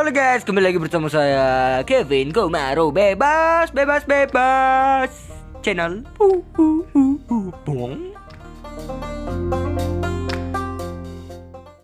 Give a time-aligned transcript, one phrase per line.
[0.00, 1.44] Halo guys, kembali lagi bersama saya
[1.84, 2.88] Kevin Komaro.
[2.88, 5.12] Bebas, bebas, bebas.
[5.60, 6.08] Channel.
[6.16, 8.16] Uh, uh, uh, uh, Bong.